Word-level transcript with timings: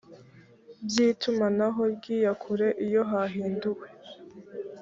bw 0.87 0.93
itumanaho 1.09 1.81
ry 1.95 2.05
iya 2.17 2.31
kure 2.41 2.67
iyo 2.85 3.01
hahinduwe 3.11 3.87